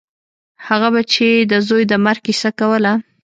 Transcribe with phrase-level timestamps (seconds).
[0.67, 2.93] هغه به چې د زوى د مرګ کيسه کوله.